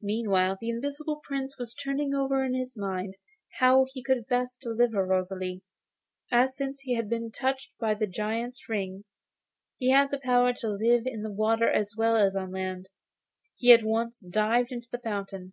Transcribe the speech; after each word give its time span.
Meanwhile 0.00 0.58
the 0.60 0.70
Invisible 0.70 1.20
Prince 1.22 1.56
was 1.56 1.72
turning 1.72 2.12
over 2.16 2.44
in 2.44 2.52
his 2.52 2.76
mind 2.76 3.14
how 3.60 3.86
he 3.94 4.02
could 4.02 4.26
best 4.26 4.58
deliver 4.60 5.06
Rosalie. 5.06 5.62
As, 6.32 6.56
since 6.56 6.80
he 6.80 6.96
had 6.96 7.08
been 7.08 7.30
touched 7.30 7.70
by 7.78 7.94
the 7.94 8.08
Giant's 8.08 8.68
ring, 8.68 9.04
he 9.78 9.90
had 9.90 10.10
the 10.10 10.18
power 10.18 10.52
to 10.54 10.68
live 10.68 11.06
in 11.06 11.22
the 11.22 11.30
water 11.30 11.70
as 11.70 11.94
well 11.96 12.16
as 12.16 12.34
on 12.34 12.50
land, 12.50 12.90
he 13.54 13.72
at 13.72 13.84
once 13.84 14.18
dived 14.28 14.72
into 14.72 14.88
the 14.90 14.98
fountain. 14.98 15.52